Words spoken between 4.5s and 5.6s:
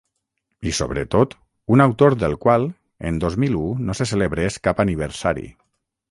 cap aniversari.